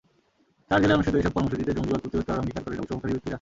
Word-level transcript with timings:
চার 0.67 0.79
জেলায় 0.81 0.97
অনুষ্ঠিত 0.97 1.15
এসব 1.21 1.33
কর্মসূচিতে 1.35 1.75
জঙ্গিবাদ 1.77 2.01
প্রতিরোধ 2.03 2.25
করার 2.27 2.41
অঙ্গীকার 2.41 2.63
করেন 2.63 2.79
অংশগ্রহণকারী 2.81 3.13
ব্যক্তিরা। 3.13 3.29